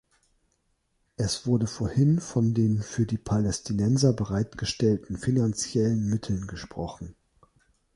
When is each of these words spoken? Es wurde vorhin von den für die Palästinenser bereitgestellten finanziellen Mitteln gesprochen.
Es 1.15 1.45
wurde 1.45 1.67
vorhin 1.67 2.19
von 2.21 2.55
den 2.55 2.81
für 2.81 3.05
die 3.05 3.19
Palästinenser 3.19 4.13
bereitgestellten 4.13 5.15
finanziellen 5.15 6.09
Mitteln 6.09 6.47
gesprochen. 6.47 7.13